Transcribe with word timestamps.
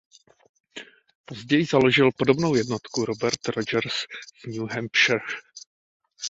Později 1.25 1.65
založil 1.65 2.11
podobnou 2.17 2.55
jednotku 2.55 3.05
Robert 3.05 3.47
Rogers 3.47 3.93
z 4.43 4.57
New 4.57 4.67
Hampshire. 4.71 5.19